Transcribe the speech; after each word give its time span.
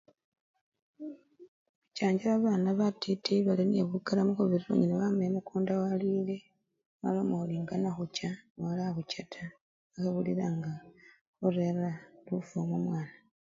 Khuchanja 1.83 2.25
babana 2.33 2.69
batiti 2.79 3.33
balinekhukana 3.47 4.21
mukhubirira 4.27 4.69
unyala 4.71 4.95
wama 5.01 5.23
emukunda 5.29 5.73
walwile 5.81 6.35
waloma 7.01 7.33
ori 7.43 7.55
ngana 7.63 7.89
khucha 7.95 8.29
wala 8.63 8.83
khucha 8.95 9.21
taa 9.33 9.55
wakhebulila 9.93 10.45
nga 10.57 10.71
khorera 11.37 11.89
lufu 12.25 12.55
mumwana. 12.69 13.15